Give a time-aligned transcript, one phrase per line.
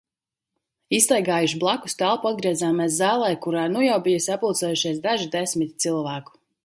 [0.99, 6.37] Izstaigājuši blakus telpu, atgriezāmies zālē, kurā nu jau bija sapulcējušies daži desmiti cilvēku.